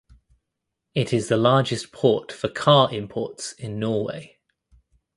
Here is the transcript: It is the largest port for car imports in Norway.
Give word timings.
It 0.95 1.13
is 1.13 1.27
the 1.27 1.37
largest 1.37 1.91
port 1.91 2.31
for 2.31 2.49
car 2.49 2.91
imports 2.91 3.51
in 3.51 3.77
Norway. 3.77 4.39